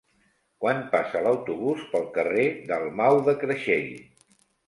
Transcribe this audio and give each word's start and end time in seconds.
Quan 0.63 0.79
passa 0.93 1.19
l'autobús 1.25 1.83
pel 1.91 2.07
carrer 2.17 2.47
Dalmau 2.71 3.21
de 3.27 3.35
Creixell? 3.43 3.95